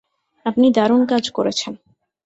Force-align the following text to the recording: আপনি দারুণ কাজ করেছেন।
আপনি 0.45 0.67
দারুণ 0.71 1.01
কাজ 1.05 1.23
করেছেন। 1.31 1.73